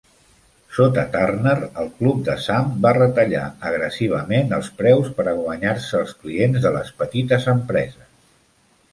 [0.75, 1.51] Sota Turner,
[1.81, 6.73] el Club de Sam va retallar agressivament els preus per a guanyar-se als clients de
[6.79, 8.09] les petites empreses.